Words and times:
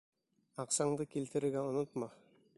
Аҡсаңды 0.63 1.07
килтерергә 1.13 1.63
онотма. 1.67 2.15